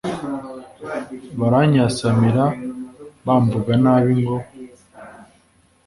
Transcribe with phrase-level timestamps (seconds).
[1.39, 2.45] Baranyasamira
[3.25, 4.37] bamvuga nabi ngo